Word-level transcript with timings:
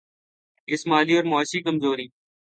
اس 0.67 0.81
مالی 0.87 1.15
اور 1.15 1.25
معاشی 1.25 1.59
کمزوری 1.63 2.07